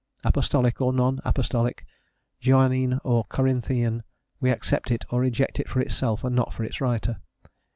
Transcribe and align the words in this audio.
Apostolic 0.23 0.81
or 0.81 0.91
non 0.93 1.21
apostolic, 1.23 1.85
Johannine 2.39 2.99
or 3.03 3.25
Corinthian, 3.25 4.01
we 4.39 4.49
accept 4.49 4.89
it 4.89 5.05
or 5.11 5.21
reject 5.21 5.59
it 5.59 5.69
for 5.69 5.79
itself, 5.79 6.23
and 6.23 6.35
not 6.35 6.55
for 6.55 6.63
its 6.63 6.81
writer. 6.81 7.17